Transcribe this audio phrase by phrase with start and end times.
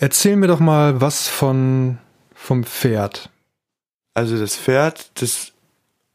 [0.00, 1.98] Erzähl mir doch mal was von
[2.32, 3.30] vom Pferd.
[4.14, 5.52] Also das Pferd, das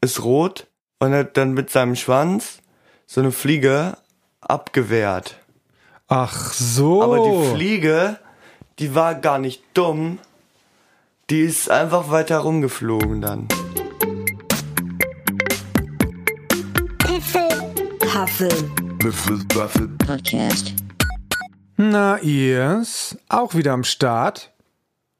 [0.00, 0.66] ist rot
[1.00, 2.62] und hat dann mit seinem Schwanz
[3.06, 3.98] so eine Fliege
[4.40, 5.36] abgewehrt.
[6.08, 7.02] Ach so.
[7.02, 8.18] Aber die Fliege,
[8.78, 10.18] die war gar nicht dumm.
[11.28, 13.48] Die ist einfach weiter rumgeflogen dann.
[19.02, 19.44] Huffle
[20.06, 20.74] Podcast.
[21.76, 23.18] Na, ihr's?
[23.28, 24.52] Auch wieder am Start?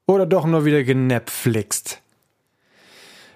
[0.07, 2.01] Oder doch nur wieder genetflixt?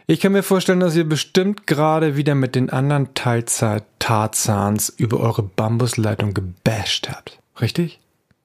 [0.07, 5.43] Ich kann mir vorstellen, dass ihr bestimmt gerade wieder mit den anderen Teilzeit-Tarzans über eure
[5.43, 7.41] Bambusleitung gebasht habt.
[7.61, 7.99] Richtig?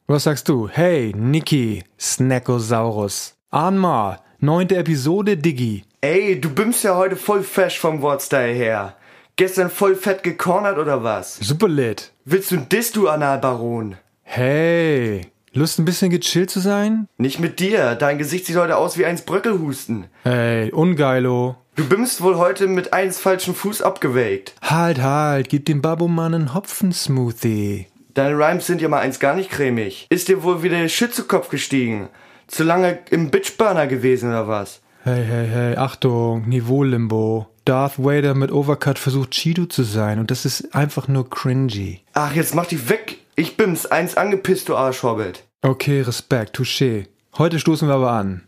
[0.08, 0.68] Was sagst du?
[0.68, 3.36] Hey, Niki, Snackosaurus.
[3.52, 5.84] Ahnmal, neunte Episode, Diggi.
[6.02, 8.98] Ey, du bimmst ja heute voll fesch vom Wortstyle her.
[9.36, 11.38] Gestern voll fett gecornert oder was?
[11.38, 12.12] Super lit.
[12.26, 13.98] Willst du ein Diss, du Analbaron?
[14.36, 17.08] Hey, Lust ein bisschen gechillt zu sein?
[17.20, 17.94] Nicht mit dir.
[17.94, 20.06] Dein Gesicht sieht heute aus wie eins Bröckelhusten.
[20.24, 21.58] Hey, ungeilo.
[21.76, 24.56] Du bimmst wohl heute mit eins falschen Fuß abgewägt.
[24.64, 27.86] Halt, halt, gib dem Babomann einen Hopfensmoothie.
[28.16, 30.08] Deine Rhymes sind ja mal eins gar nicht cremig.
[30.10, 32.10] Ist dir wohl wieder der Shit zu Kopf gestiegen?
[32.48, 34.82] Zu lange im Bitchburner gewesen oder was?
[35.04, 37.46] Hey, hey, hey, Achtung, Niveau-Limbo.
[37.66, 42.02] Darth Vader mit Overcut versucht Cheeto zu sein und das ist einfach nur cringy.
[42.14, 43.20] Ach, jetzt mach dich weg.
[43.36, 45.44] Ich bin's, eins angepisst, du Arschhobbit.
[45.64, 47.08] Okay, Respekt, touché.
[47.36, 48.44] Heute stoßen wir aber an.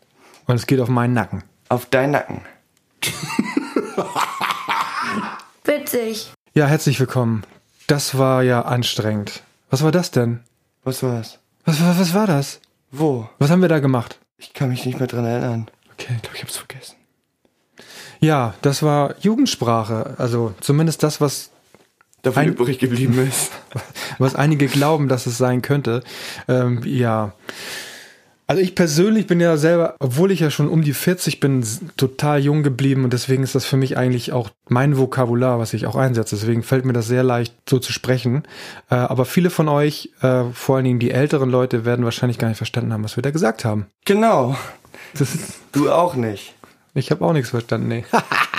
[0.45, 1.43] Und es geht auf meinen Nacken.
[1.69, 2.41] Auf deinen Nacken.
[5.63, 6.31] Witzig.
[6.53, 7.43] Ja, herzlich willkommen.
[7.87, 9.41] Das war ja anstrengend.
[9.71, 10.41] Was war das denn?
[10.83, 11.39] Was war's?
[11.65, 12.59] Was, was, was war das?
[12.91, 13.27] Wo?
[13.39, 14.19] Was haben wir da gemacht?
[14.37, 15.67] Ich kann mich nicht mehr dran erinnern.
[15.93, 16.13] Okay.
[16.15, 16.95] Ich glaube, ich hab's vergessen.
[18.19, 20.13] Ja, das war Jugendsprache.
[20.19, 21.49] Also zumindest das, was,
[22.25, 23.51] Davon übrig geblieben ist.
[24.19, 26.03] was einige glauben, dass es sein könnte.
[26.47, 27.33] Ähm, ja.
[28.47, 31.65] Also ich persönlich bin ja selber, obwohl ich ja schon um die 40 bin,
[31.97, 35.87] total jung geblieben und deswegen ist das für mich eigentlich auch mein Vokabular, was ich
[35.87, 36.35] auch einsetze.
[36.35, 38.43] Deswegen fällt mir das sehr leicht, so zu sprechen.
[38.91, 42.49] Äh, aber viele von euch, äh, vor allen Dingen die älteren Leute, werden wahrscheinlich gar
[42.49, 43.87] nicht verstanden haben, was wir da gesagt haben.
[44.05, 44.55] Genau.
[45.17, 46.53] Das ist, Du auch nicht.
[46.93, 48.05] Ich habe auch nichts verstanden, nee.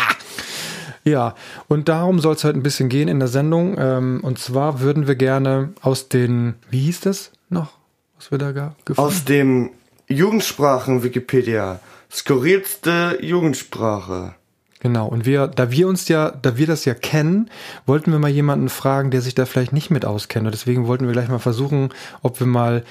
[1.07, 1.35] ja,
[1.69, 3.77] und darum soll es heute ein bisschen gehen in der Sendung.
[3.79, 7.73] Ähm, und zwar würden wir gerne aus den, wie hieß das noch,
[8.17, 9.71] was wir da gefunden Aus dem
[10.09, 11.81] Jugendsprachen-Wikipedia.
[12.11, 14.35] Skurrilste Jugendsprache.
[14.81, 17.51] Genau, und wir, da wir uns ja, da wir das ja kennen,
[17.87, 20.47] wollten wir mal jemanden fragen, der sich da vielleicht nicht mit auskennt.
[20.47, 21.91] Und deswegen wollten wir gleich mal versuchen,
[22.23, 22.85] ob wir mal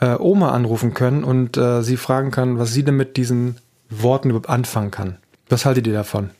[0.00, 3.58] äh, Oma anrufen können und äh, sie fragen kann, was sie denn mit diesen
[3.90, 5.18] Worten überhaupt anfangen kann.
[5.48, 6.30] Was haltet ihr davon?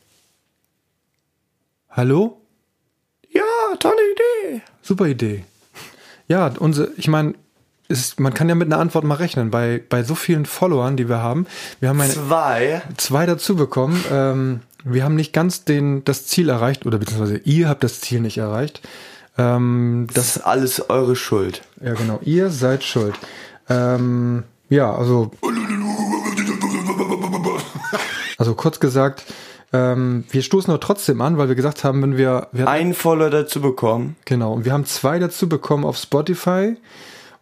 [1.97, 2.39] Hallo?
[3.31, 3.41] Ja,
[3.79, 4.61] tolle Idee.
[4.83, 5.45] Super Idee.
[6.27, 7.33] Ja, unsere, ich meine,
[7.87, 9.49] ist, man kann ja mit einer Antwort mal rechnen.
[9.49, 11.47] Bei, bei so vielen Followern, die wir haben,
[11.79, 12.83] wir haben eine, Zwei.
[12.97, 13.99] zwei dazu bekommen.
[14.11, 18.21] Ähm, wir haben nicht ganz den, das Ziel erreicht, oder beziehungsweise ihr habt das Ziel
[18.21, 18.87] nicht erreicht.
[19.39, 21.63] Ähm, das, Das ist alles eure Schuld.
[21.81, 23.15] ja genau, ihr seid schuld.
[23.69, 25.31] Ähm, ja, also.
[28.39, 29.23] Also kurz gesagt,
[29.73, 32.93] ähm, wir stoßen aber trotzdem an, weil wir gesagt haben, wenn wir, wir hatten- Ein
[32.93, 34.15] Follower dazu bekommen.
[34.25, 36.75] Genau, und wir haben zwei dazu bekommen auf Spotify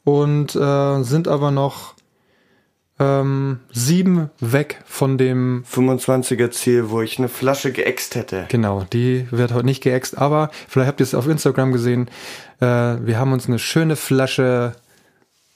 [0.03, 1.93] und äh, sind aber noch
[2.97, 8.45] ähm, sieben weg von dem, 25er Ziel, wo ich eine Flasche geäxt hätte.
[8.47, 12.07] genau, die wird heute nicht geäxt, aber vielleicht habt ihr es auf Instagram gesehen,
[12.61, 14.75] äh, wir haben uns eine schöne Flasche,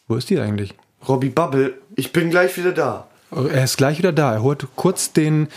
[0.07, 0.75] wo ist die eigentlich?
[1.07, 3.07] Robbie Bubble, ich bin gleich wieder da.
[3.31, 5.47] Er ist gleich wieder da, er holt kurz den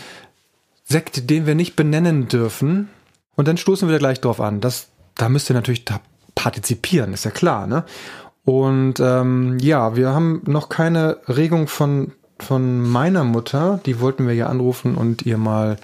[0.93, 2.87] Sekt, den wir nicht benennen dürfen
[3.35, 4.61] und dann stoßen wir da gleich drauf an.
[4.61, 5.99] Das, da müsst ihr natürlich da
[6.35, 7.83] partizipieren, ist ja klar, ne?
[8.45, 13.79] Und ähm, ja, wir haben noch keine Regung von, von meiner Mutter.
[13.85, 15.77] Die wollten wir ja anrufen und ihr mal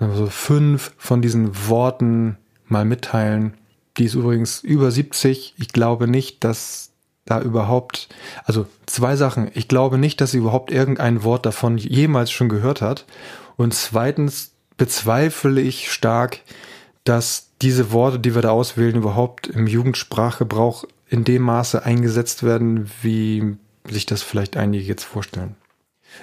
[0.00, 3.54] so fünf von diesen Worten mal mitteilen.
[3.98, 5.54] Die ist übrigens über 70.
[5.58, 6.89] Ich glaube nicht, dass
[7.24, 8.08] da überhaupt,
[8.44, 9.50] also zwei Sachen.
[9.54, 13.06] Ich glaube nicht, dass sie überhaupt irgendein Wort davon jemals schon gehört hat.
[13.56, 16.40] Und zweitens bezweifle ich stark,
[17.04, 22.90] dass diese Worte, die wir da auswählen, überhaupt im Jugendsprachgebrauch in dem Maße eingesetzt werden,
[23.02, 23.56] wie
[23.88, 25.56] sich das vielleicht einige jetzt vorstellen.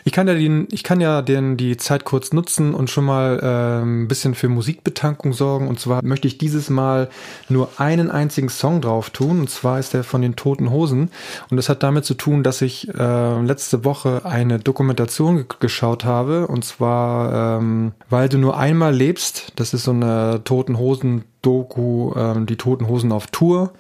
[0.03, 3.39] Ich kann ja, den, ich kann ja den, die Zeit kurz nutzen und schon mal
[3.41, 5.67] äh, ein bisschen für Musikbetankung sorgen.
[5.67, 7.09] Und zwar möchte ich dieses Mal
[7.49, 9.39] nur einen einzigen Song drauf tun.
[9.41, 11.09] Und zwar ist der von den Toten Hosen.
[11.49, 16.05] Und das hat damit zu tun, dass ich äh, letzte Woche eine Dokumentation ge geschaut
[16.05, 16.47] habe.
[16.47, 19.53] Und zwar, ähm, weil du nur einmal lebst.
[19.55, 23.73] Das ist so eine Toten Hosen Doku, ähm, die Toten Hosen auf Tour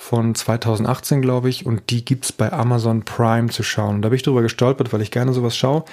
[0.00, 4.00] von 2018, glaube ich, und die gibt's bei Amazon Prime zu schauen.
[4.00, 5.84] Da bin ich drüber gestolpert, weil ich gerne sowas schaue.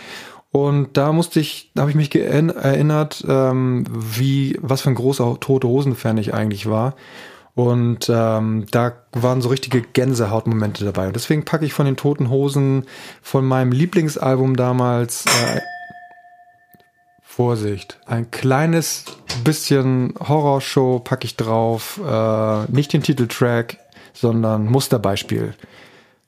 [0.50, 5.42] Und da musste ich, da habe ich mich erinnert, ähm, wie, was für ein großer
[5.42, 6.96] Tote Hosen-Fan ich eigentlich war.
[7.54, 11.08] Und ähm, da waren so richtige Gänsehautmomente dabei.
[11.08, 12.86] Und deswegen packe ich von den Toten Hosen
[13.22, 15.60] von meinem Lieblingsalbum damals äh,
[17.38, 19.06] Vorsicht, ein kleines
[19.44, 22.02] bisschen Horrorshow packe ich drauf.
[22.04, 23.78] Äh, nicht den Titeltrack,
[24.20, 25.54] sondern Musterbeispiel.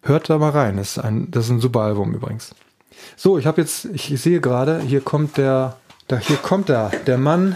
[0.01, 0.77] Hört da mal rein.
[0.77, 2.55] Das ist ein, das ist ein super Album übrigens.
[3.15, 5.77] So, ich habe jetzt, ich sehe gerade, hier kommt der,
[6.07, 7.55] da, hier kommt er, der Mann,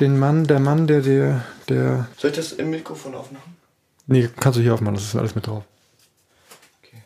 [0.00, 3.56] den Mann, der Mann, der dir, der, Soll ich das im Mikrofon aufmachen?
[4.06, 5.64] nee, kannst du hier aufmachen, das ist alles mit drauf.
[6.82, 7.02] Okay.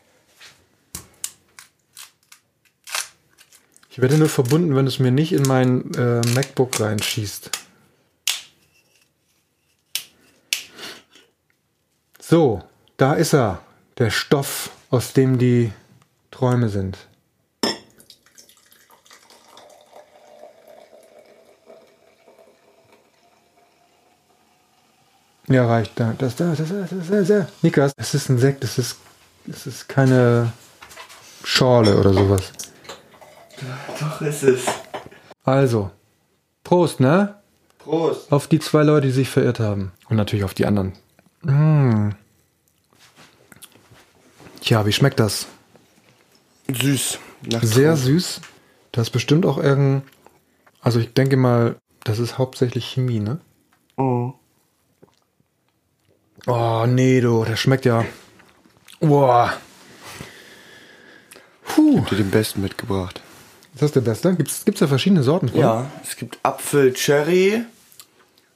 [3.91, 7.51] Ich werde nur verbunden, wenn du es mir nicht in mein äh, MacBook reinschießt.
[12.29, 12.61] So,
[12.97, 13.61] da ist er,
[13.99, 15.73] der Stoff, aus dem die
[16.33, 16.99] Träume sind.
[25.47, 25.93] Ja, reicht.
[25.95, 27.47] Da, das, das, das, das, das, das, das.
[27.63, 28.97] Nikas, es ist ein Sekt, es ist,
[29.47, 30.53] es ist keine
[31.45, 32.51] Schorle oder sowas.
[34.01, 34.65] Doch, ist es.
[35.45, 35.93] Also,
[36.65, 37.37] Prost, ne?
[37.79, 38.33] Prost.
[38.33, 39.93] Auf die zwei Leute, die sich verirrt haben.
[40.09, 40.95] Und natürlich auf die anderen.
[41.47, 42.11] Mm.
[44.61, 45.47] Tja, wie schmeckt das?
[46.69, 47.19] Süß.
[47.63, 48.41] Sehr süß.
[48.91, 50.03] Da ist bestimmt auch irgendein.
[50.81, 53.39] Also ich denke mal, das ist hauptsächlich Chemie, ne?
[53.97, 54.35] Mhm.
[56.47, 58.05] Oh, nee, du, der schmeckt ja.
[59.01, 59.53] Boah.
[61.65, 62.01] Puh.
[62.11, 63.21] Dir den besten mitgebracht.
[63.75, 64.35] Ist das der beste?
[64.35, 65.61] Gibt's, gibt's da verschiedene Sorten von?
[65.61, 67.65] Ja, es gibt Apfel Cherry,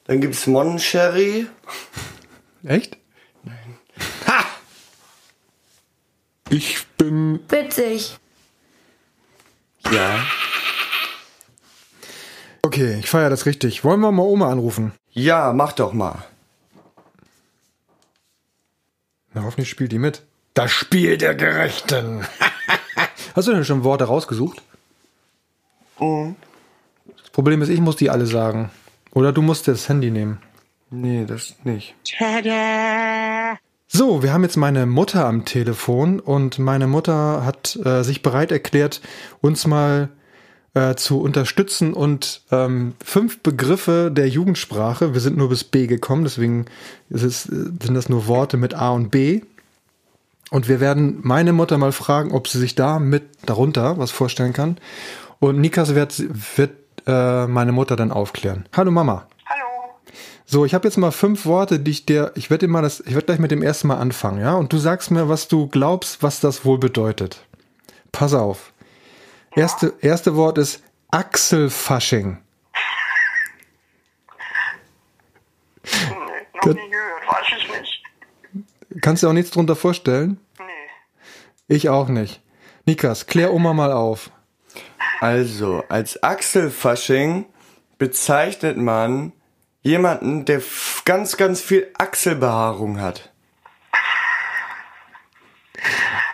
[0.04, 1.46] dann gibt es Mon Cherry.
[2.64, 2.96] Echt?
[3.42, 3.78] Nein.
[4.26, 4.44] Ha!
[6.50, 8.18] Ich bin Witzig.
[9.90, 10.24] Ja.
[12.62, 13.84] Okay, ich feiere das richtig.
[13.84, 14.92] Wollen wir mal Oma anrufen?
[15.12, 16.24] Ja, mach doch mal.
[19.32, 20.22] Na, hoffentlich spielt die mit.
[20.54, 22.26] Das Spiel der Gerechten.
[23.34, 24.62] Hast du denn schon Worte rausgesucht?
[25.98, 28.70] Das Problem ist, ich muss die alle sagen.
[29.12, 30.40] Oder du musst das Handy nehmen.
[30.90, 31.94] Nee, das nicht.
[33.86, 38.52] So, wir haben jetzt meine Mutter am Telefon und meine Mutter hat äh, sich bereit
[38.52, 39.00] erklärt,
[39.40, 40.10] uns mal
[40.74, 46.24] äh, zu unterstützen und ähm, fünf Begriffe der Jugendsprache, wir sind nur bis B gekommen,
[46.24, 46.66] deswegen
[47.08, 49.42] ist es, äh, sind das nur Worte mit A und B.
[50.50, 54.52] Und wir werden meine Mutter mal fragen, ob sie sich da mit darunter was vorstellen
[54.52, 54.78] kann.
[55.38, 56.22] Und Nikas wird,
[56.56, 56.72] wird
[57.06, 58.66] äh, meine Mutter dann aufklären.
[58.72, 59.26] Hallo Mama.
[60.52, 62.98] So, ich habe jetzt mal fünf Worte, die ich dir, ich werde dir mal das,
[62.98, 64.54] ich werde gleich mit dem ersten Mal anfangen, ja?
[64.54, 67.46] Und du sagst mir, was du glaubst, was das wohl bedeutet.
[68.10, 68.72] Pass auf.
[69.54, 70.82] Erste, erste Wort ist
[71.12, 72.38] Achselfasching.
[75.84, 75.90] Nee,
[76.56, 79.02] noch nie gehört, weiß ich nicht.
[79.02, 80.40] Kannst du auch nichts drunter vorstellen?
[80.58, 80.64] Nee.
[81.68, 82.42] Ich auch nicht.
[82.86, 84.32] Nikas, klär Oma mal auf.
[85.20, 87.46] Also, als Achselfasching
[87.98, 89.32] bezeichnet man
[89.82, 90.62] jemanden, der
[91.04, 93.30] ganz, ganz viel Achselbehaarung hat.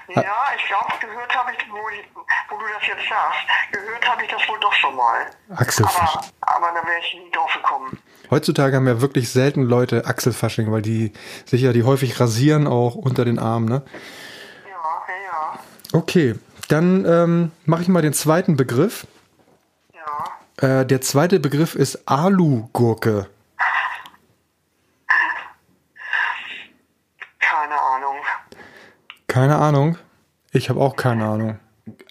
[0.09, 0.23] Ja,
[0.57, 2.07] ich glaube, gehört habe ich, wo, ich,
[2.49, 3.39] wo du das jetzt sagst,
[3.73, 5.27] gehört habe ich das wohl doch schon mal.
[5.55, 6.31] Achselfasching.
[6.41, 7.99] Aber, aber da wäre ich nie drauf gekommen.
[8.31, 11.13] Heutzutage haben ja wirklich selten Leute Achselfasching, weil die
[11.45, 13.83] sich ja die häufig rasieren auch unter den Armen, ne?
[14.65, 15.59] Ja, ja, ja.
[15.93, 16.35] Okay,
[16.69, 19.07] dann ähm, mache ich mal den zweiten Begriff.
[19.95, 20.81] Ja.
[20.81, 23.29] Äh, der zweite Begriff ist Alugurke.
[27.39, 28.17] Keine Ahnung.
[29.37, 29.99] Keine Ahnung.
[30.51, 31.59] Ich habe auch keine Ahnung.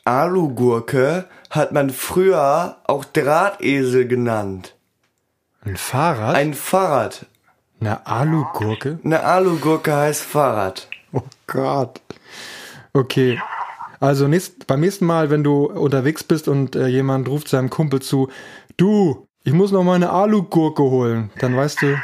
[0.04, 4.76] Alugurke hat man früher auch Drahtesel genannt.
[5.62, 6.36] Ein Fahrrad?
[6.36, 7.26] Ein Fahrrad.
[7.82, 9.00] Eine Alugurke?
[9.04, 10.88] Eine Alugurke heißt Fahrrad.
[11.14, 12.00] Oh Gott.
[12.94, 13.42] Okay.
[14.00, 18.04] Also nächst, beim nächsten Mal, wenn du unterwegs bist und äh, jemand ruft seinem Kumpel
[18.04, 18.30] zu,
[18.78, 21.98] du, ich muss noch mal eine Alugurke holen, dann weißt du,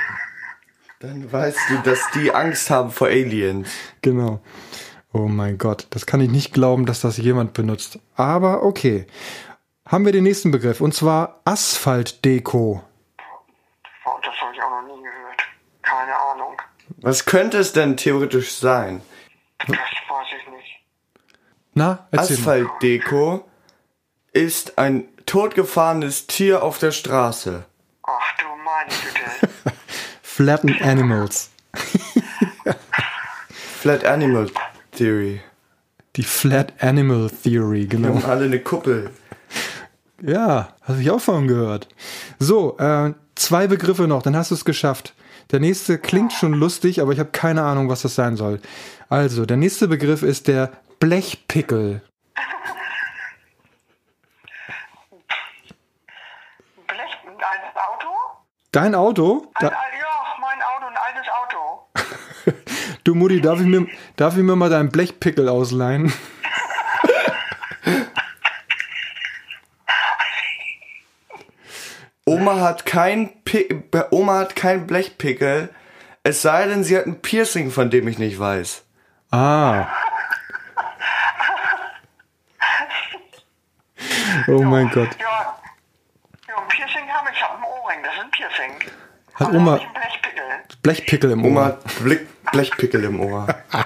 [0.99, 3.69] Dann weißt du, dass die Angst haben vor Aliens.
[4.01, 4.41] genau.
[5.13, 7.99] Oh mein Gott, das kann ich nicht glauben, dass das jemand benutzt.
[8.15, 9.07] Aber okay.
[9.85, 12.81] Haben wir den nächsten Begriff und zwar Asphaltdeko.
[14.05, 15.41] Oh, das habe ich auch noch nie gehört.
[15.81, 16.61] Keine Ahnung.
[16.97, 19.01] Was könnte es denn theoretisch sein?
[19.59, 20.79] Das weiß ich nicht.
[21.73, 22.37] Na, erzähl.
[22.37, 23.43] Asphaltdeko
[24.31, 27.65] ist ein totgefahrenes Tier auf der Straße.
[28.03, 29.75] Ach du meine Güte.
[30.21, 31.51] Flatten Animals.
[33.81, 34.47] Flat Animal
[34.91, 35.41] Theory.
[36.15, 38.09] Die Flat Animal Theory, Wir genau.
[38.09, 39.09] haben alle eine Kuppel.
[40.23, 41.87] Ja, habe ich auch von gehört.
[42.37, 45.15] So, äh, zwei Begriffe noch, dann hast du es geschafft.
[45.49, 48.61] Der nächste klingt schon lustig, aber ich habe keine Ahnung, was das sein soll.
[49.09, 52.03] Also, der nächste Begriff ist der Blechpickel.
[56.87, 57.33] Blech, ein
[57.75, 58.07] Auto?
[58.71, 59.51] Dein Auto?
[59.55, 59.71] Ein, ja,
[60.39, 62.61] mein Auto, ein altes Auto.
[63.03, 66.13] du Mutti, darf ich, mir, darf ich mir mal deinen Blechpickel ausleihen?
[72.25, 75.69] Oma hat kein Pi Oma hat kein Blechpickel.
[76.23, 78.85] Es sei denn, sie hat ein Piercing, von dem ich nicht weiß.
[79.31, 79.87] Ah.
[84.47, 85.09] Oh mein Gott.
[85.19, 85.59] Ja,
[86.47, 88.91] ja ein Piercing habe ich, ich habe ein Ohrring, das ist ein Piercing.
[89.35, 89.79] Hat Oma
[90.81, 91.31] Blechpickel.
[91.31, 91.79] Im Oma Ohr?
[92.03, 93.47] Blick Blechpickel im Ohr.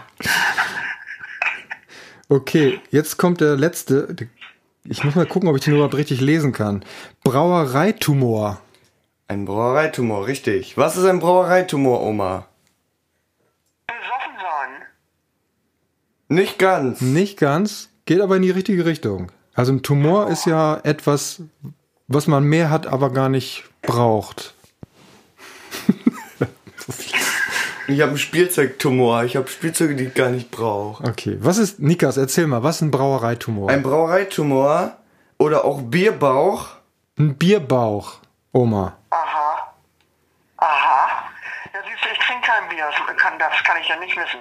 [2.28, 4.16] Okay, jetzt kommt der letzte.
[4.84, 6.84] Ich muss mal gucken, ob ich den überhaupt richtig lesen kann.
[7.24, 8.60] Brauereitumor.
[9.28, 10.76] Ein Brauereitumor, richtig.
[10.76, 12.48] Was ist ein Brauereitumor, Oma?
[13.86, 14.88] Besoffen sein.
[16.28, 17.02] Nicht ganz.
[17.02, 19.32] Nicht ganz, geht aber in die richtige Richtung.
[19.54, 21.44] Also ein Tumor ist ja etwas,
[22.08, 24.55] was man mehr hat, aber gar nicht braucht.
[27.88, 29.24] Ich habe einen Spielzeugtumor.
[29.24, 31.04] Ich habe Spielzeuge, die ich gar nicht brauche.
[31.04, 33.70] Okay, was ist, Nikas, erzähl mal, was ist ein Brauereitumor?
[33.70, 34.98] Ein Brauereitumor
[35.38, 36.68] oder auch Bierbauch.
[37.18, 38.20] Ein Bierbauch,
[38.52, 38.98] Oma.
[39.12, 39.74] Aha.
[40.58, 41.24] Aha.
[41.74, 44.40] Ja, siehst du, ich trinke kein Bier, das kann, das kann ich ja nicht wissen.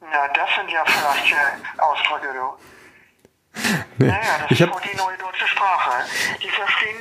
[0.00, 3.60] Na, das sind ja vielleicht äh, Ausdrücke, du.
[3.98, 6.04] Nee, Naja, das ich ist hab, wohl die neue deutsche Sprache.
[6.42, 6.96] Die verstehen,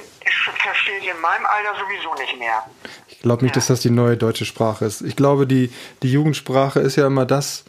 [0.53, 2.63] verstehe ich in meinem Alter sowieso nicht mehr.
[3.07, 5.01] ich glaube nicht, dass das die neue deutsche Sprache ist.
[5.01, 5.71] Ich glaube, die,
[6.03, 7.65] die Jugendsprache ist ja immer das,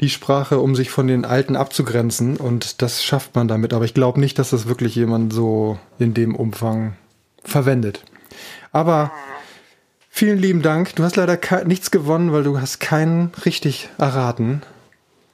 [0.00, 3.72] die Sprache, um sich von den Alten abzugrenzen und das schafft man damit.
[3.72, 6.96] Aber ich glaube nicht, dass das wirklich jemand so in dem Umfang
[7.44, 8.02] verwendet.
[8.72, 9.12] Aber
[10.10, 10.94] vielen lieben Dank.
[10.96, 14.62] Du hast leider nichts gewonnen, weil du hast keinen richtig erraten.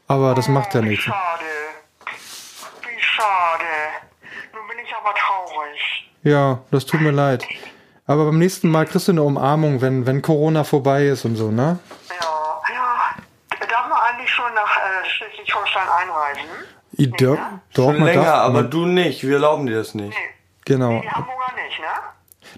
[0.06, 1.04] Aber das macht ja Wie nichts.
[1.04, 1.44] schade.
[2.82, 3.64] Wie schade.
[4.54, 6.07] Nun bin ich aber traurig.
[6.22, 7.44] Ja, das tut mir leid.
[8.06, 11.50] Aber beim nächsten Mal kriegst du eine Umarmung, wenn, wenn Corona vorbei ist und so,
[11.50, 11.78] ne?
[12.08, 12.14] Ja,
[12.74, 13.66] ja.
[13.68, 16.48] Darf man eigentlich schon nach äh, Schleswig-Holstein einreisen?
[16.98, 17.38] I, doch,
[17.74, 19.22] doch, Schon man länger, darf, aber du nicht.
[19.22, 20.08] Wir erlauben dir das nicht.
[20.08, 20.34] Nee,
[20.64, 21.00] genau.
[21.00, 21.86] die Hamburger nicht, ne?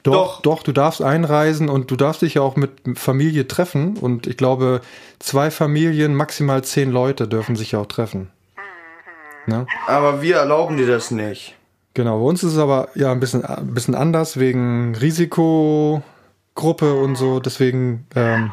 [0.03, 0.43] Doch, Doch.
[0.43, 3.99] doch, du darfst einreisen und du darfst dich ja auch mit Familie treffen.
[3.99, 4.81] Und ich glaube,
[5.19, 8.31] zwei Familien, maximal zehn Leute dürfen sich ja auch treffen.
[9.47, 9.67] Ne?
[9.87, 11.57] Aber wir erlauben dir das nicht.
[11.95, 16.03] Genau, bei uns ist es aber ja ein bisschen, ein bisschen anders wegen Risikogruppe
[16.95, 17.41] und so.
[17.41, 18.53] Deswegen, ähm,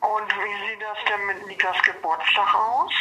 [0.00, 2.92] Und wie sieht das denn mit Nikas Geburtstag aus?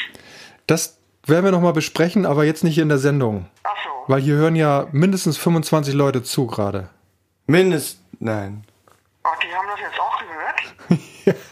[0.67, 0.97] das
[1.27, 3.47] werden wir nochmal besprechen, aber jetzt nicht in der Sendung.
[3.63, 3.89] Ach so.
[4.13, 6.89] Weil hier hören ja mindestens 25 Leute zu gerade.
[7.47, 7.99] Mindest.
[8.19, 8.63] Nein.
[9.23, 11.35] Ach, die haben das jetzt auch gehört?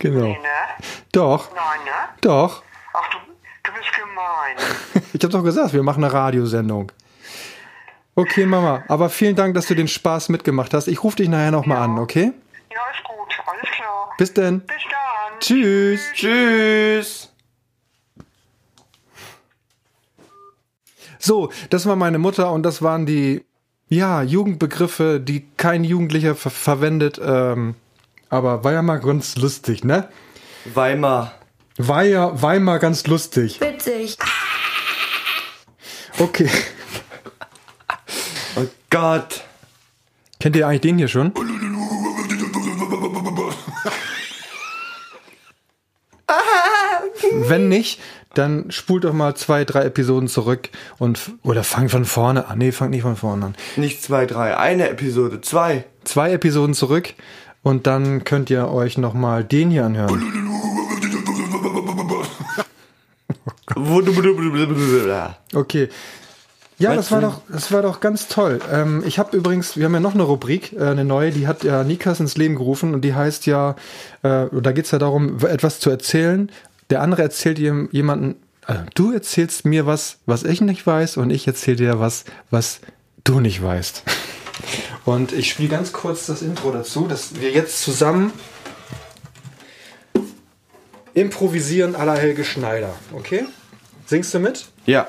[0.00, 0.26] Genau.
[0.26, 0.84] Nee, ne?
[1.12, 2.08] Doch, Nein, ne?
[2.20, 2.62] doch.
[2.94, 3.18] Ach, du,
[3.64, 3.92] du bist
[4.56, 5.02] gemein.
[5.12, 6.92] Ich habe doch gesagt, wir machen eine Radiosendung.
[8.14, 10.86] Okay, Mama, aber vielen Dank, dass du den Spaß mitgemacht hast.
[10.88, 12.32] Ich rufe dich nachher nochmal an, okay?
[12.70, 13.46] Ja, ist gut.
[13.46, 14.10] Alles klar.
[14.18, 14.60] Bis denn.
[14.60, 15.40] Bis dann.
[15.40, 16.00] Tschüss.
[16.14, 17.32] Tschüss.
[21.18, 23.44] So, das war meine Mutter und das waren die,
[23.88, 27.20] ja, Jugendbegriffe, die kein Jugendlicher ver verwendet.
[27.24, 27.74] Ähm,
[28.30, 30.08] aber war ja mal ganz lustig, ne?
[30.74, 31.34] Weimar.
[31.76, 33.60] War ja, war mal ganz lustig.
[33.60, 34.18] Witzig.
[36.18, 36.50] Okay.
[38.56, 39.44] Oh Gott.
[40.40, 41.32] Kennt ihr eigentlich den hier schon?
[47.32, 48.00] Wenn nicht,
[48.34, 52.58] dann spult doch mal zwei, drei Episoden zurück und oder fang von vorne an.
[52.58, 53.54] Nee, fang nicht von vorne an.
[53.76, 54.56] Nicht zwei, drei.
[54.56, 55.40] Eine Episode.
[55.40, 55.84] Zwei.
[56.04, 57.14] Zwei Episoden zurück
[57.62, 60.22] und dann könnt ihr euch noch mal den hier anhören.
[65.54, 65.88] Okay.
[66.78, 68.60] Ja, das war doch, das war doch ganz toll.
[68.70, 71.64] Ähm, ich habe übrigens, wir haben ja noch eine Rubrik, äh, eine neue, die hat
[71.64, 73.74] ja Nikas ins Leben gerufen und die heißt ja,
[74.22, 76.52] äh, da geht's ja darum, etwas zu erzählen.
[76.90, 81.30] Der andere erzählt ihm jemanden, also du erzählst mir was, was ich nicht weiß und
[81.30, 82.80] ich erzähle dir was, was
[83.24, 84.04] du nicht weißt.
[85.04, 88.32] Und ich spiele ganz kurz das Intro dazu, dass wir jetzt zusammen
[91.14, 92.94] improvisieren à la Helge Schneider.
[93.12, 93.44] Okay?
[94.08, 94.64] Singst du mit?
[94.86, 95.06] Ja.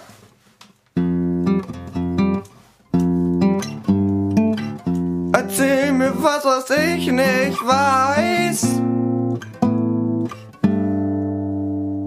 [5.31, 8.65] Erzähl mir was, was ich nicht weiß.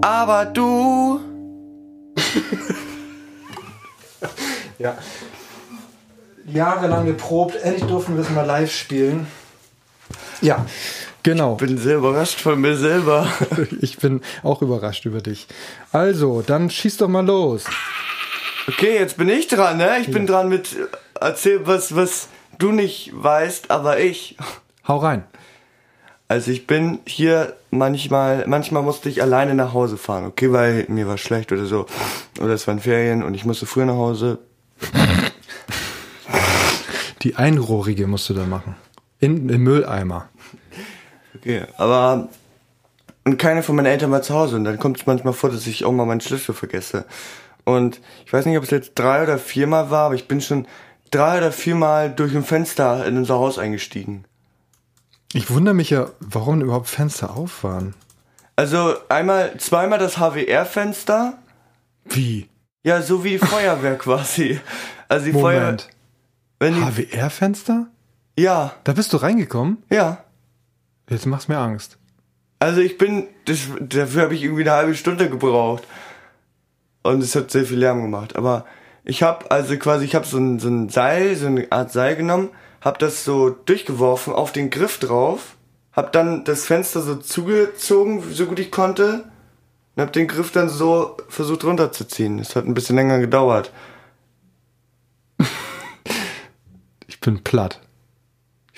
[0.03, 1.19] Aber du.
[4.77, 4.95] ja.
[6.45, 9.25] Jahrelang geprobt, endlich durften wir es mal live spielen.
[10.41, 10.63] Ja
[11.23, 11.55] genau.
[11.55, 13.27] Bin sehr überrascht von mir selber.
[13.81, 15.47] Ich bin auch überrascht über dich.
[15.91, 17.65] Also, dann schieß doch mal los.
[18.67, 19.99] Okay, jetzt bin ich dran, ne?
[19.99, 20.85] Ich bin dran mit äh,
[21.19, 24.37] erzähl was, was du nicht weißt, aber ich.
[24.87, 25.23] Hau rein.
[26.29, 31.07] Also ich bin hier manchmal, manchmal musste ich alleine nach Hause fahren, okay, weil mir
[31.07, 31.85] war schlecht oder so.
[32.39, 34.39] Oder es waren Ferien und ich musste früher nach Hause.
[37.21, 38.75] Die einrohrige musst du da machen.
[39.19, 40.29] In, Im Mülleimer.
[41.43, 42.29] Okay, aber
[43.25, 45.67] und keine von meinen Eltern war zu Hause und dann kommt es manchmal vor, dass
[45.67, 47.03] ich auch mal meinen Schlüssel vergesse.
[47.65, 50.67] Und ich weiß nicht, ob es jetzt drei oder viermal war, aber ich bin schon
[51.11, 54.23] drei oder viermal durch ein Fenster in unser Haus eingestiegen.
[55.33, 57.93] Ich wundere mich ja, warum überhaupt Fenster auf waren.
[58.55, 61.33] Also einmal, zweimal das HWR-Fenster.
[62.05, 62.47] Wie?
[62.83, 64.59] Ja, so wie Feuerwehr quasi.
[65.09, 65.33] Also die.
[65.33, 65.89] Moment.
[66.61, 67.87] Die, HWR-Fenster?
[68.39, 69.83] ja, Da bist du reingekommen?
[69.89, 70.23] ja.
[71.09, 71.97] Jetzt machst mir Angst.
[72.59, 75.83] Also ich bin, das, dafür habe ich irgendwie eine halbe Stunde gebraucht.
[77.03, 78.35] Und es hat sehr viel Lärm gemacht.
[78.35, 78.65] Aber
[79.03, 82.15] ich habe also quasi, ich habe so ein, so ein Seil, so eine Art Seil
[82.15, 85.57] genommen, habe das so durchgeworfen auf den Griff drauf,
[85.91, 89.25] habe dann das Fenster so zugezogen, so gut ich konnte,
[89.95, 92.39] und habe den Griff dann so versucht runterzuziehen.
[92.39, 93.71] Es hat ein bisschen länger gedauert.
[97.07, 97.79] Ich bin platt.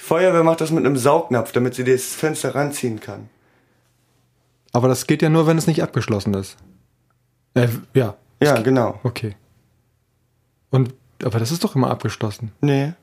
[0.06, 3.28] Feuerwehr macht das mit einem Saugnapf, damit sie das Fenster ranziehen kann.
[4.72, 6.58] Aber das geht ja nur, wenn es nicht abgeschlossen ist.
[7.56, 8.16] Äh, ja.
[8.40, 9.00] Ja, genau.
[9.02, 9.36] Okay.
[10.70, 10.94] Und,
[11.24, 12.52] aber das ist doch immer abgeschlossen.
[12.62, 12.94] Nee.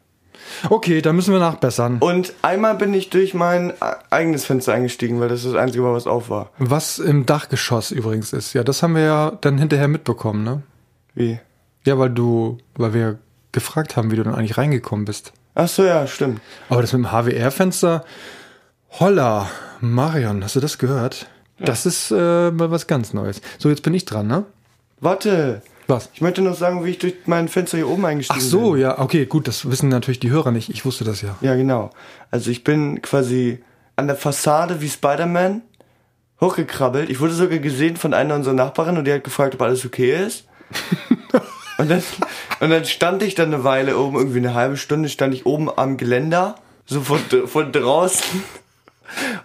[0.70, 1.98] Okay, da müssen wir nachbessern.
[1.98, 3.74] Und einmal bin ich durch mein e-
[4.10, 6.50] eigenes Fenster eingestiegen, weil das das einzige war, was auf war.
[6.58, 8.52] Was im Dachgeschoss übrigens ist.
[8.52, 10.62] Ja, das haben wir ja dann hinterher mitbekommen, ne?
[11.14, 11.40] Wie?
[11.84, 13.18] Ja, weil du, weil wir
[13.50, 15.32] gefragt haben, wie du dann eigentlich reingekommen bist.
[15.54, 16.40] Ach so, ja, stimmt.
[16.68, 18.04] Aber das mit dem HWR-Fenster,
[18.98, 19.48] holla,
[19.80, 21.26] Marion, hast du das gehört?
[21.58, 23.40] Das ist äh, mal was ganz Neues.
[23.58, 24.44] So, jetzt bin ich dran, ne?
[25.00, 25.62] Warte.
[25.88, 26.08] Was?
[26.14, 28.82] Ich möchte noch sagen, wie ich durch mein Fenster hier oben eingestiegen Ach so, bin.
[28.82, 30.70] ja, okay, gut, das wissen natürlich die Hörer nicht.
[30.70, 31.36] Ich wusste das ja.
[31.40, 31.90] Ja, genau.
[32.30, 33.62] Also ich bin quasi
[33.96, 35.62] an der Fassade wie Spider-Man
[36.40, 37.10] hochgekrabbelt.
[37.10, 40.24] Ich wurde sogar gesehen von einer unserer Nachbarinnen und die hat gefragt, ob alles okay
[40.24, 40.46] ist.
[41.78, 42.02] und, dann,
[42.60, 45.70] und dann stand ich dann eine Weile oben, irgendwie eine halbe Stunde, stand ich oben
[45.74, 46.56] am Geländer,
[46.86, 48.42] so von, von draußen,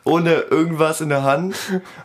[0.03, 1.55] ohne irgendwas in der Hand.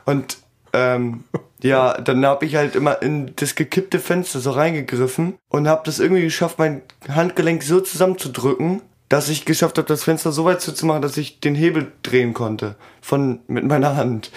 [0.05, 0.39] Und
[0.73, 1.25] ähm,
[1.63, 6.01] ja, dann habe ich halt immer in das gekippte Fenster so reingegriffen und habe das
[6.01, 11.03] irgendwie geschafft, mein Handgelenk so zusammenzudrücken, dass ich geschafft habe, das Fenster so weit zuzumachen,
[11.03, 14.33] dass ich den Hebel drehen konnte von mit meiner Hand.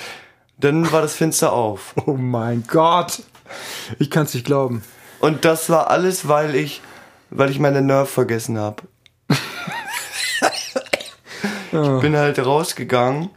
[0.60, 1.96] Dann war das Fenster auf.
[2.06, 3.24] Oh mein Gott.
[4.00, 4.84] Ich kann es nicht glauben.
[5.20, 6.82] Und das war alles, weil ich
[7.30, 8.84] weil ich meine Nerf vergessen habe.
[11.72, 13.32] Ich bin halt rausgegangen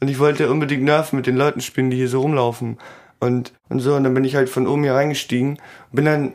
[0.00, 2.76] und ich wollte unbedingt Nerf mit den Leuten spielen, die hier so rumlaufen.
[3.20, 5.58] Und, und so, und dann bin ich halt von oben hier reingestiegen.
[5.90, 6.32] Bin dann,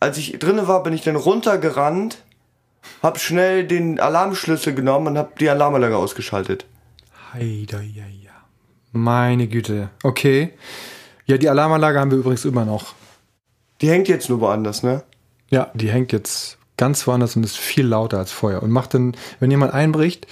[0.00, 2.24] als ich drinnen war, bin ich dann runtergerannt,
[3.00, 6.66] hab schnell den Alarmschlüssel genommen und hab die Alarmanlage ausgeschaltet.
[7.32, 8.32] Heider, ja, ja.
[8.90, 9.90] Meine Güte.
[10.02, 10.54] Okay.
[11.26, 12.96] Ja, die Alarmanlage haben wir übrigens immer noch.
[13.80, 15.04] Die hängt jetzt nur woanders, ne?
[15.50, 18.62] Ja, die hängt jetzt ganz woanders und ist viel lauter als vorher.
[18.62, 20.26] Und macht dann, wenn jemand einbricht,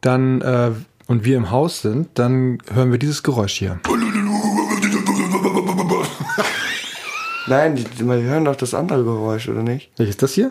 [0.00, 0.72] dann äh,
[1.06, 3.78] und wir im Haus sind, dann hören wir dieses Geräusch hier.
[7.46, 9.90] Nein, die, die, wir hören doch das andere Geräusch, oder nicht?
[9.96, 10.50] Welches ist das hier?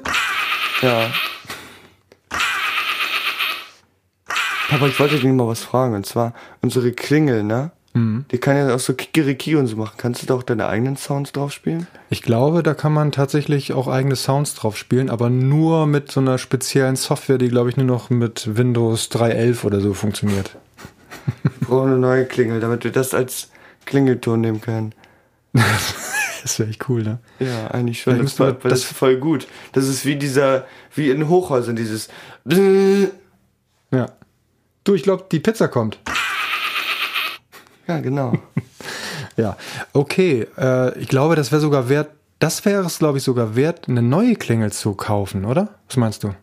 [0.82, 1.12] Ja.
[4.70, 5.94] Papa, ich wollte dich mal was fragen.
[5.94, 7.72] Und zwar unsere Klingel, ne?
[8.32, 9.94] Die kann ja auch so Kikeriki und so machen.
[9.98, 11.88] Kannst du da auch deine eigenen Sounds drauf spielen?
[12.10, 16.20] Ich glaube, da kann man tatsächlich auch eigene Sounds drauf spielen, aber nur mit so
[16.20, 20.58] einer speziellen Software, die, glaube ich, nur noch mit Windows 3.11 oder so funktioniert.
[21.42, 23.50] Wir brauchen eine neue Klingel, damit wir das als
[23.86, 24.94] Klingelton nehmen können.
[26.44, 27.18] Das wäre echt cool, ne?
[27.40, 28.20] Ja, eigentlich schon.
[28.20, 29.48] Das, war- das das- ist voll gut.
[29.74, 32.08] Das ist wie dieser, wie in Hochhäusern, dieses.
[33.92, 34.08] Ja.
[34.84, 35.98] Du, ich glaube, die Pizza kommt.
[37.88, 38.34] Ja, genau.
[39.38, 39.58] Ja,
[39.92, 40.48] okay.
[40.58, 44.02] Äh, ich glaube, das wäre sogar wert, das wäre es, glaube ich, sogar wert, eine
[44.02, 45.76] neue Klingel zu kaufen, oder?
[45.90, 46.34] Was meinst du?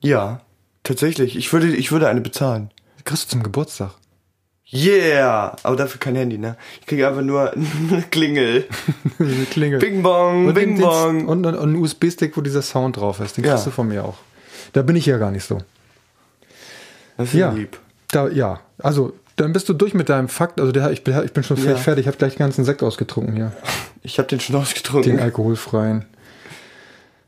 [0.00, 0.40] Ja,
[0.82, 1.36] tatsächlich.
[1.36, 2.70] Ich würde, ich würde eine bezahlen.
[2.98, 3.92] Die kriegst du zum Geburtstag.
[4.72, 5.56] Yeah!
[5.62, 6.56] Aber dafür kein Handy, ne?
[6.80, 7.52] Ich kriege einfach nur
[7.92, 8.66] eine Klingel.
[9.20, 9.78] Eine Klingel.
[9.78, 11.28] Bing bong, und, bing bong.
[11.28, 13.36] und, und, und einen USB-Stick, wo dieser Sound drauf ist.
[13.36, 13.70] Den kriegst Ja.
[13.70, 14.16] du von mir auch.
[14.72, 15.58] Da bin ich ja gar nicht so.
[17.16, 17.52] Das ist Ja.
[17.52, 17.78] lieb.
[18.10, 20.60] Da, ja, also Dann bist du durch mit deinem Fakt.
[20.60, 21.74] Also der, ich, bin, ich bin schon Ja.
[21.76, 22.02] fertig.
[22.02, 23.52] Ich habe gleich den ganzen Sekt ausgetrunken hier.
[24.02, 25.18] Ich habe den schon Den ausgetrunken.
[25.18, 26.04] alkoholfreien.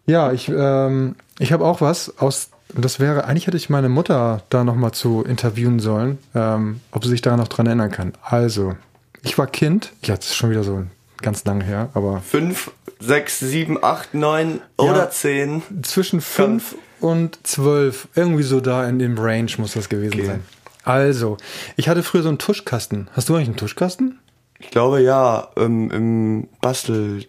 [0.07, 2.51] Ja, ich, ähm, ich habe auch was aus.
[2.75, 7.11] Das wäre, eigentlich hätte ich meine Mutter da nochmal zu interviewen sollen, ähm, ob sie
[7.11, 8.12] sich daran noch dran erinnern kann.
[8.23, 8.75] Also,
[9.23, 10.85] ich war Kind, ja, das ist schon wieder so
[11.23, 15.62] ganz lange her, aber Fünf, sechs, sieben, acht, neun oder zehn.
[15.83, 20.27] zwischen fünf und zwölf, irgendwie so da in dem Range muss das gewesen Okay.
[20.27, 20.40] sein.
[20.87, 21.37] Also,
[21.77, 23.09] ich hatte früher so einen Tuschkasten.
[23.12, 24.18] Hast du eigentlich einen Tuschkasten?
[24.59, 27.27] Ich glaube ja, ähm, im Bastelkoffer.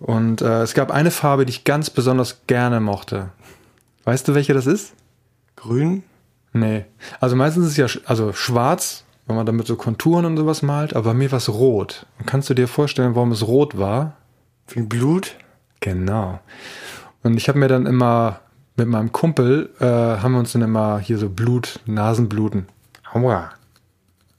[0.00, 3.30] Und äh, es gab eine Farbe, die ich ganz besonders gerne mochte.
[4.04, 4.92] Weißt du, welche das ist?
[5.56, 6.02] Grün?
[6.52, 6.84] Nee.
[7.20, 10.62] Also meistens ist es ja sch- also schwarz, wenn man damit so Konturen und sowas
[10.62, 12.06] malt, aber bei mir war es rot.
[12.18, 14.16] Und kannst du dir vorstellen, warum es rot war?
[14.68, 15.34] Wie Blut?
[15.80, 16.38] Genau.
[17.24, 18.40] Und ich habe mir dann immer
[18.78, 22.66] mit meinem Kumpel, äh, haben wir uns dann immer hier so Blut, Nasenbluten.
[23.12, 23.50] Aua.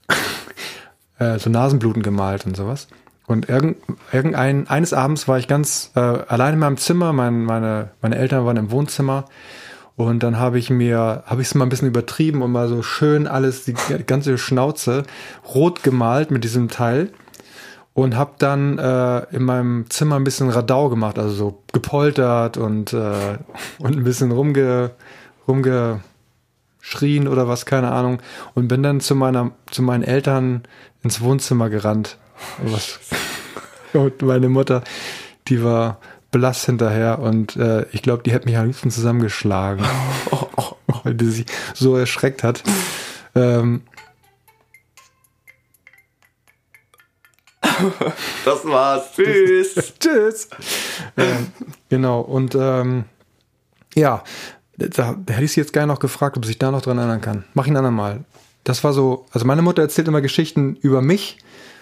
[1.18, 2.88] äh, so Nasenbluten gemalt und sowas.
[3.26, 3.76] Und irgend,
[4.10, 8.44] irgendein, eines Abends war ich ganz äh, allein in meinem Zimmer, mein, meine, meine Eltern
[8.44, 9.26] waren im Wohnzimmer
[9.94, 12.82] und dann habe ich mir, habe ich es mal ein bisschen übertrieben und mal so
[12.82, 13.74] schön alles, die
[14.06, 15.04] ganze Schnauze
[15.54, 17.12] rot gemalt mit diesem Teil
[17.94, 22.92] und habe dann äh, in meinem Zimmer ein bisschen Radau gemacht, also so gepoltert und,
[22.92, 23.38] äh,
[23.78, 24.92] und ein bisschen rumge,
[25.48, 28.20] rumgeschrien oder was, keine Ahnung.
[28.54, 30.62] Und bin dann zu meiner, zu meinen Eltern
[31.02, 32.18] ins Wohnzimmer gerannt.
[33.92, 34.84] Und meine Mutter,
[35.48, 35.98] die war
[36.30, 39.84] blass hinterher und äh, ich glaube, die hätte mich am liebsten zusammengeschlagen,
[41.02, 42.62] weil die sich so erschreckt hat.
[43.34, 43.82] Ähm,
[48.44, 49.12] Das war's.
[49.14, 49.92] Tschüss.
[50.00, 50.48] Tschüss.
[51.16, 51.48] ähm,
[51.88, 53.04] genau, und ähm,
[53.94, 54.22] ja,
[54.76, 56.98] da, da hätte ich sie jetzt gerne noch gefragt, ob sie sich da noch dran
[56.98, 57.44] erinnern kann.
[57.54, 58.24] Mach ihn andermal.
[58.64, 61.38] Das war so, also meine Mutter erzählt immer Geschichten über mich.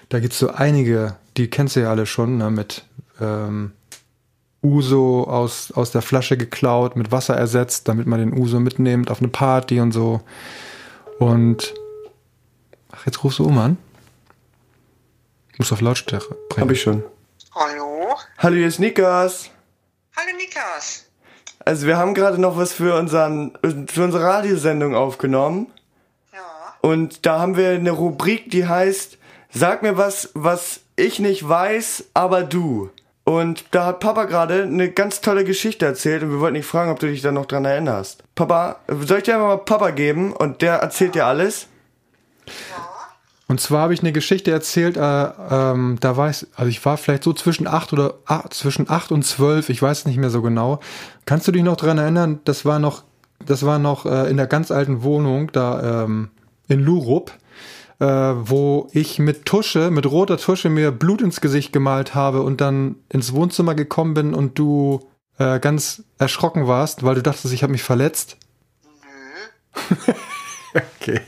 [0.08, 2.84] Da gibt's so einige, die kennst du ja alle schon, ne, mit
[3.20, 3.72] ähm,
[4.62, 9.20] Uso aus, aus der Flasche geklaut, mit Wasser ersetzt, damit man den Uso mitnimmt auf
[9.20, 10.20] eine Party und so.
[11.18, 11.74] Und
[12.90, 13.76] ach, jetzt rufst du um an.
[15.59, 16.66] Muss auf Lautstärke bringen.
[16.68, 17.03] Hab ich schon.
[17.55, 18.16] Hallo?
[18.38, 19.51] Hallo, hier ist Nikas.
[20.16, 21.05] Hallo Nikas.
[21.64, 23.57] Also wir haben gerade noch was für unseren
[23.88, 25.66] für unsere Radiosendung aufgenommen
[26.33, 26.40] Ja.
[26.81, 29.18] und da haben wir eine Rubrik, die heißt
[29.51, 32.90] Sag mir was, was ich nicht weiß, aber du.
[33.25, 36.90] Und da hat Papa gerade eine ganz tolle Geschichte erzählt und wir wollten dich fragen,
[36.90, 38.23] ob du dich da noch dran erinnerst.
[38.35, 41.66] Papa, soll ich dir einfach mal Papa geben und der erzählt dir alles?
[43.48, 46.98] Und zwar habe ich eine Geschichte erzählt, äh, ähm, da war ich, also ich war
[46.98, 50.42] vielleicht so zwischen acht oder acht, zwischen acht und zwölf, ich weiß nicht mehr so
[50.42, 50.80] genau.
[51.24, 52.40] Kannst du dich noch dran erinnern?
[52.44, 53.04] Das war noch,
[53.44, 56.28] das war noch äh, in der ganz alten Wohnung da ähm,
[56.68, 57.32] in Lurup,
[58.00, 62.61] äh, wo ich mit Tusche, mit roter Tusche mir Blut ins Gesicht gemalt habe und
[62.61, 65.08] dann ins Wohnzimmer gekommen bin und du
[65.38, 68.37] äh, ganz erschrocken warst, weil du dachtest, ich habe mich verletzt.
[71.00, 71.22] okay.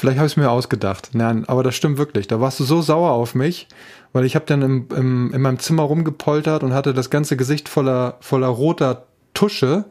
[0.00, 1.10] Vielleicht habe ich es mir ausgedacht.
[1.12, 2.26] Nein, aber das stimmt wirklich.
[2.26, 3.68] Da warst du so sauer auf mich,
[4.14, 7.68] weil ich habe dann im, im, in meinem Zimmer rumgepoltert und hatte das ganze Gesicht
[7.68, 9.84] voller, voller roter Tusche.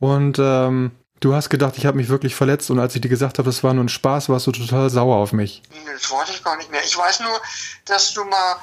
[0.00, 2.70] Und ähm, du hast gedacht, ich habe mich wirklich verletzt.
[2.70, 5.16] Und als ich dir gesagt habe, das war nur ein Spaß, warst du total sauer
[5.16, 5.60] auf mich.
[5.92, 6.82] Das weiß ich gar nicht mehr.
[6.82, 7.38] Ich weiß nur,
[7.84, 8.56] dass du mal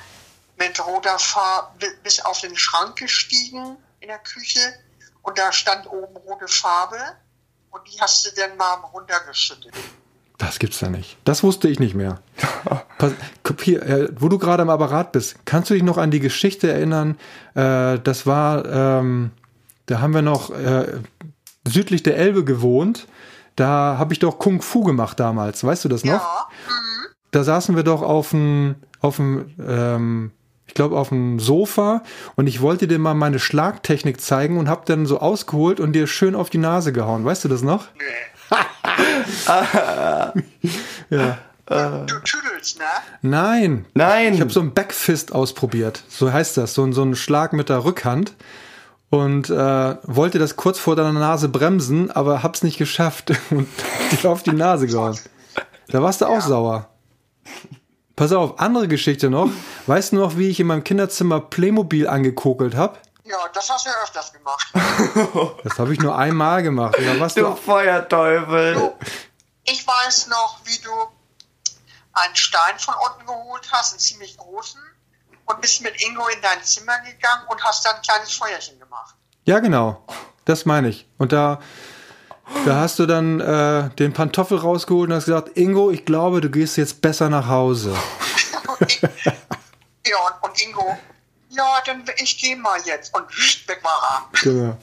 [0.57, 4.61] mit roter Farbe bis auf den Schrank gestiegen in der Küche
[5.21, 6.97] und da stand oben rote Farbe
[7.69, 9.75] und die hast du dann mal runtergeschüttet.
[10.41, 11.17] Das gibt's da nicht.
[11.23, 12.19] Das wusste ich nicht mehr.
[12.97, 13.11] Pass,
[13.43, 16.19] guck hier, äh, wo du gerade am Apparat bist, kannst du dich noch an die
[16.19, 17.15] Geschichte erinnern?
[17.53, 19.29] Äh, das war, ähm,
[19.85, 20.93] da haben wir noch äh,
[21.67, 23.07] südlich der Elbe gewohnt.
[23.55, 25.63] Da habe ich doch Kung Fu gemacht damals.
[25.63, 26.13] Weißt du das noch?
[26.13, 26.47] Ja,
[27.29, 30.31] Da saßen wir doch auf dem, auf dem, ähm,
[30.65, 32.01] ich glaube auf dem Sofa
[32.35, 36.07] und ich wollte dir mal meine Schlagtechnik zeigen und habe dann so ausgeholt und dir
[36.07, 37.25] schön auf die Nase gehauen.
[37.25, 37.89] Weißt du das noch?
[41.09, 41.37] Ja.
[41.69, 42.85] du tüdelst, ne?
[43.21, 43.85] Nein.
[43.93, 44.33] Nein.
[44.33, 46.03] Ich habe so einen Backfist ausprobiert.
[46.09, 46.73] So heißt das.
[46.73, 48.33] So, so einen Schlag mit der Rückhand.
[49.09, 53.67] Und äh, wollte das kurz vor deiner Nase bremsen, aber hab's nicht geschafft und
[54.11, 55.17] dir auf die Nase gehauen.
[55.89, 56.87] Da warst du auch sauer.
[58.15, 59.49] Pass auf, andere Geschichte noch.
[59.87, 62.99] Weißt du noch, wie ich in meinem Kinderzimmer Playmobil angekokelt habe?
[63.31, 64.67] Ja, das hast du ja öfters gemacht.
[65.63, 66.95] Das habe ich nur einmal gemacht.
[66.97, 68.93] Da warst du du, Feuerteufel.
[69.63, 70.91] Ich weiß noch, wie du
[72.13, 74.81] einen Stein von unten geholt hast, einen ziemlich großen,
[75.45, 79.15] und bist mit Ingo in dein Zimmer gegangen und hast dann ein kleines Feuerchen gemacht.
[79.45, 80.05] Ja, genau.
[80.45, 81.07] Das meine ich.
[81.17, 81.59] Und da,
[82.65, 86.49] Da hast du dann äh, den Pantoffel rausgeholt und hast gesagt, Ingo, ich glaube, du
[86.49, 87.95] gehst jetzt besser nach Hause.
[90.03, 90.97] Ja, und, und Ingo,
[91.51, 93.13] ja, dann ich gehe mal jetzt.
[93.15, 93.25] Und
[93.67, 94.39] weg war er.
[94.41, 94.77] Genau.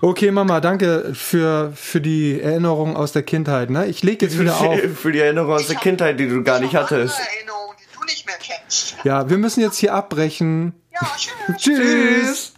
[0.00, 3.70] Okay, Mama, danke für, für die Erinnerung aus der Kindheit.
[3.70, 3.86] Ne?
[3.86, 4.78] Ich lege jetzt wieder auf.
[4.96, 7.14] Für die Erinnerung aus der Kindheit, die du gar nicht Ich hattest.
[7.18, 8.96] andere Erinnerungen, die du nicht mehr kennst.
[9.04, 10.72] Ja, wir müssen jetzt hier abbrechen.
[10.92, 11.56] Ja, tschüss.
[11.58, 12.52] Tschüss.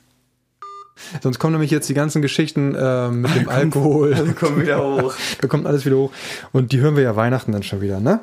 [1.22, 4.34] Sonst kommen nämlich jetzt die ganzen Geschichten äh, mit dem Alkohol.
[4.38, 5.14] Komm wieder hoch.
[5.40, 6.12] Da kommt alles wieder hoch.
[6.52, 8.20] Und die hören wir ja Weihnachten dann schon wieder, ne?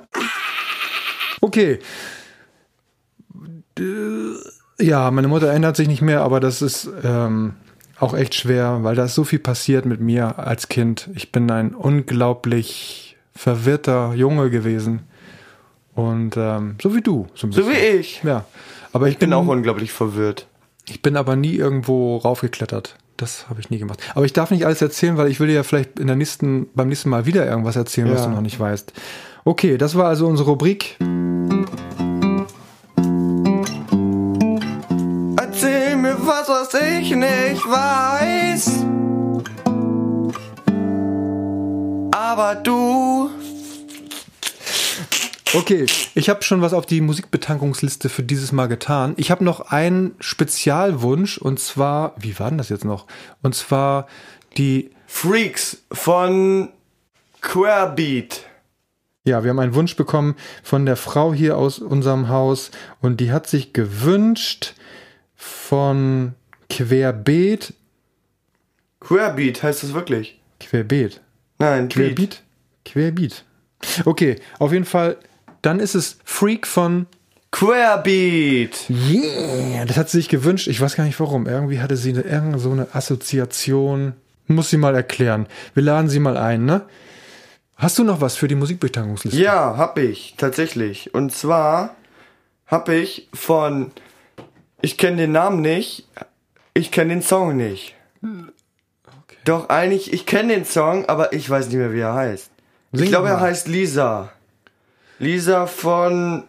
[1.41, 1.79] Okay.
[3.79, 3.81] Äh,
[4.79, 7.53] Ja, meine Mutter erinnert sich nicht mehr, aber das ist ähm,
[7.99, 11.09] auch echt schwer, weil da ist so viel passiert mit mir als Kind.
[11.15, 15.01] Ich bin ein unglaublich verwirrter Junge gewesen.
[15.95, 18.21] Und ähm, so wie du, so ein So wie ich.
[18.23, 18.45] Ja.
[18.93, 20.45] Aber ich Ich bin bin auch unglaublich verwirrt.
[20.87, 22.97] ich bin aber nie irgendwo raufgeklettert.
[23.17, 23.99] Das habe ich nie gemacht.
[24.13, 26.67] Aber ich darf nicht alles erzählen, weil ich will dir ja vielleicht in der nächsten,
[26.75, 28.27] beim nächsten Mal wieder irgendwas erzählen, was Ja.
[28.27, 28.93] du noch nicht weißt.
[29.43, 30.97] Okay, das war also unsere Rubrik.
[35.59, 38.85] Erzähl mir was, was ich nicht weiß.
[42.11, 43.31] Aber du.
[45.55, 49.15] Okay, ich habe schon was auf die Musikbetankungsliste für dieses Mal getan.
[49.17, 53.07] Ich habe noch einen Spezialwunsch und zwar, wie war denn das jetzt noch?
[53.41, 54.05] Und zwar
[54.57, 56.69] die, Freaks von
[57.41, 58.43] Queerbeat.
[59.25, 62.69] ja, wir haben einen Wunsch bekommen von der Frau hier aus unserem Haus
[63.01, 64.75] und die hat sich gewünscht
[65.37, 66.33] von
[66.69, 67.73] Querbeet,
[68.99, 70.39] Queerbeat heißt das wirklich?
[70.59, 71.21] Querbeet,
[71.59, 71.95] Nein, Beat.
[71.95, 72.43] Querbeat,
[72.83, 73.45] Querbeat.
[74.05, 75.17] Okay, auf jeden Fall,
[75.61, 77.05] dann ist es Freak von
[77.51, 78.89] Queerbeat.
[78.89, 80.67] Yeah, das hat sie sich gewünscht.
[80.67, 81.47] Ich weiß gar nicht warum.
[81.47, 84.13] Irgendwie hatte sie eine, so eine Assoziation.
[84.47, 85.47] Muss sie mal erklären.
[85.73, 86.83] Wir laden sie mal ein, ne?
[87.75, 89.39] Hast du noch was für die Musikbetankungsliste?
[89.39, 91.13] Ja, hab ich, tatsächlich.
[91.13, 91.95] Und zwar
[92.65, 93.91] hab ich von
[94.81, 96.07] Ich kenne den Namen nicht,
[96.73, 97.95] ich kenne den Song nicht.
[99.45, 102.51] Doch eigentlich, ich kenne den Song, aber ich weiß nicht mehr, wie er heißt.
[102.91, 104.31] Sing ich glaube, er heißt Lisa.
[105.19, 106.43] Lisa von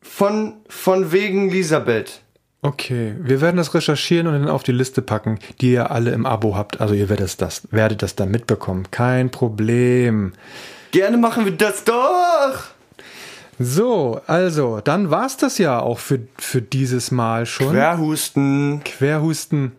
[0.00, 2.20] von von wegen Elisabeth.
[2.62, 6.24] Okay, wir werden das recherchieren und dann auf die Liste packen, die ihr alle im
[6.24, 6.80] Abo habt.
[6.80, 8.90] Also ihr werdet das, werdet das dann mitbekommen.
[8.90, 10.32] Kein Problem.
[10.90, 12.68] Gerne machen wir das doch.
[13.58, 17.72] So, also, dann war's das ja auch für, für dieses Mal schon.
[17.72, 18.82] Querhusten.
[18.84, 19.72] Querhusten.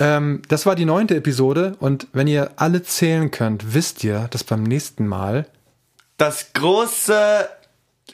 [0.00, 4.42] Ähm, das war die neunte Episode und wenn ihr alle zählen könnt, wisst ihr, dass
[4.42, 5.46] beim nächsten Mal
[6.16, 7.48] Das große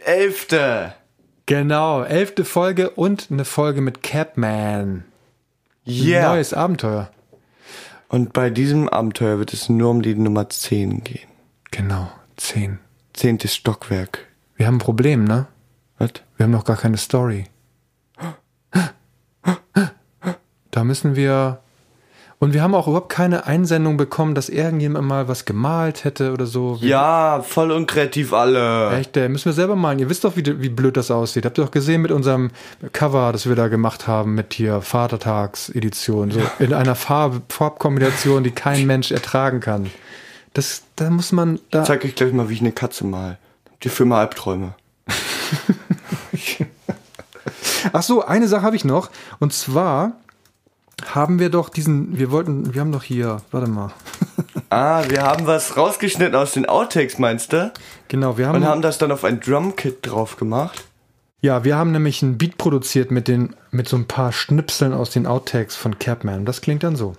[0.05, 0.95] Elfte.
[1.47, 5.05] genau elfte Folge und eine Folge mit Catman.
[5.87, 6.31] Yeah.
[6.33, 7.11] Neues Abenteuer.
[8.09, 11.29] Und bei diesem Abenteuer wird es nur um die Nummer 10 gehen.
[11.71, 12.79] Genau, zehn.
[13.19, 14.21] Zehntes Stockwerk.
[14.57, 15.47] Wir haben ein Problem, ne?
[15.99, 16.11] Was?
[16.37, 17.47] Wir haben noch gar keine Story.
[20.71, 21.59] Da müssen wir.
[22.39, 26.47] Und wir haben auch überhaupt keine Einsendung bekommen, dass irgendjemand mal was gemalt hätte oder
[26.47, 26.81] so.
[26.81, 28.93] Wir- Ja, voll unkreativ alle.
[28.97, 29.99] Echt, äh, müssen wir selber malen.
[29.99, 31.45] Ihr wisst doch, wie, wie blöd das aussieht.
[31.45, 32.53] Habt ihr doch gesehen mit unserem
[32.93, 36.31] Cover, das wir da gemacht haben, mit hier Vatertagsedition.
[36.31, 39.91] So in einer Farb, Farbkombination, die kein Mensch ertragen kann.
[40.59, 41.85] Das, da muss man da.
[41.85, 43.39] Zeig euch gleich mal, wie ich eine Katze mal.
[43.81, 44.75] Für immer Albträume?
[47.93, 49.09] Ach so, eine Sache habe ich noch.
[49.39, 50.15] Und zwar
[51.07, 53.93] haben wir doch diesen, wir wollten, wir haben doch hier, warte mal.
[54.71, 57.73] Ah, wir haben was rausgeschnitten aus den Outtakes, meinst du?
[58.09, 60.85] Genau, wir haben, Und haben das dann auf ein Drumkit drauf gemacht.
[61.41, 65.09] ja, wir haben nämlich ein Beat produziert mit den, mit so ein paar Schnipseln aus
[65.09, 66.45] den Outtakes von Capman.
[66.45, 67.15] Das klingt dann so.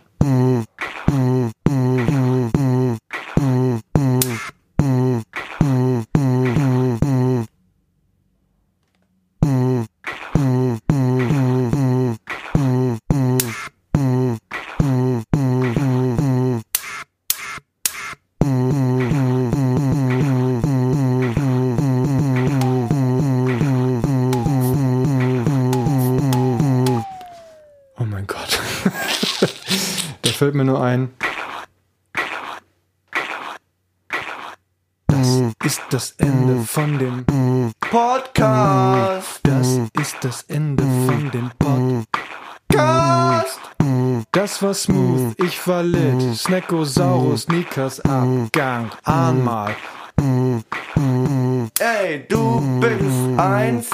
[30.59, 31.13] Mir nur ein.
[35.07, 37.25] Das ist das Ende von dem.
[37.79, 39.39] Podcast!
[39.43, 43.59] Das ist das Ende von dem Podcast!
[44.31, 46.35] Das war smooth, ich war lit.
[46.35, 48.91] Snackosaurus, Nikas Abgang.
[49.03, 49.75] Ahnmal.
[51.79, 53.89] Ey, du bist eins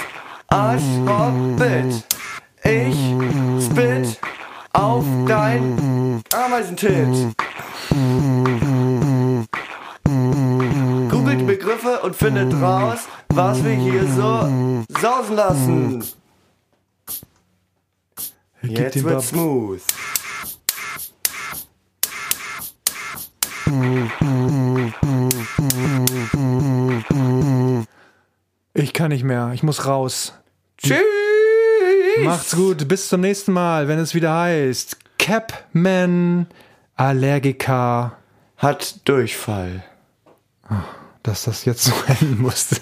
[0.47, 2.03] Arschhobbit.
[2.63, 2.97] Ich
[3.63, 4.19] spit
[4.75, 7.35] auf dein Ameisentit.
[11.09, 14.49] Googelt die Begriffe und findet raus, was wir hier so
[14.99, 16.03] sausen lassen.
[18.61, 19.81] Gib Jetzt wird smooth.
[28.73, 29.51] Ich kann nicht mehr.
[29.53, 30.33] Ich muss raus.
[30.77, 31.24] Tschüss.
[32.23, 32.87] Macht's gut.
[32.87, 36.47] Bis zum nächsten Mal, wenn es wieder heißt Capman
[36.95, 38.17] Allergiker.
[38.57, 39.83] Hat Durchfall.
[41.23, 42.77] Dass das jetzt so enden musste.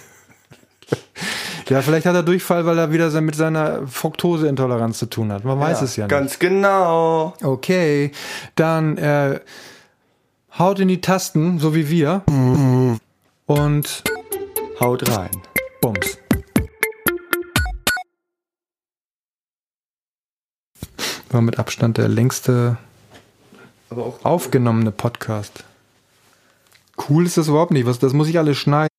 [1.70, 5.44] ja, vielleicht hat er Durchfall, weil er wieder mit seiner Fructoseintoleranz zu tun hat.
[5.44, 6.12] Man weiß es ja nicht.
[6.12, 7.34] Ganz genau.
[7.42, 8.12] Okay,
[8.56, 9.40] dann äh,
[10.58, 12.22] haut in die Tasten, so wie wir.
[13.46, 14.04] Und
[14.80, 15.32] Haut rein.
[15.82, 16.18] Bums.
[21.34, 22.78] War mit Abstand der längste
[23.90, 25.64] aufgenommene Podcast.
[27.10, 27.88] Cool ist das überhaupt nicht.
[27.88, 28.90] Was, das muss ich alles schneiden.